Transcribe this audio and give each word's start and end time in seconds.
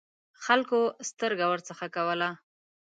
خلکو 0.43 0.79
سترګه 1.09 1.45
ورڅخه 1.49 1.87
کوله. 1.95 2.29